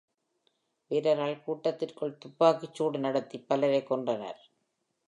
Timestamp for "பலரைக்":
3.39-3.91